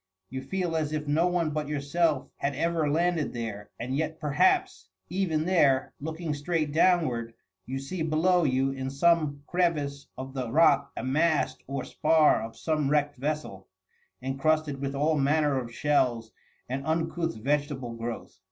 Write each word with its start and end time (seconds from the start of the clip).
You 0.31 0.41
feel 0.41 0.75
as 0.75 0.93
if 0.93 1.07
no 1.07 1.27
one 1.27 1.51
but 1.51 1.67
yourself 1.67 2.27
had 2.37 2.55
ever 2.55 2.89
landed 2.89 3.33
there; 3.33 3.69
and 3.79 3.95
yet, 3.95 4.19
perhaps, 4.19 4.89
even 5.11 5.45
there, 5.45 5.93
looking 6.01 6.33
straight 6.33 6.71
downward, 6.73 7.35
you 7.67 7.77
see 7.77 8.01
below 8.01 8.43
you 8.43 8.71
in 8.71 8.89
some 8.89 9.43
crevice 9.45 10.07
of 10.17 10.33
the 10.33 10.51
rock 10.51 10.91
a 10.97 11.03
mast 11.03 11.63
or 11.67 11.83
spar 11.83 12.41
of 12.41 12.57
some 12.57 12.89
wrecked 12.89 13.17
vessel, 13.17 13.67
encrusted 14.23 14.81
with 14.81 14.95
all 14.95 15.19
manner 15.19 15.59
of 15.59 15.71
shells 15.71 16.31
and 16.67 16.83
uncouth 16.87 17.35
vegetable 17.35 17.93
growth. 17.93 18.39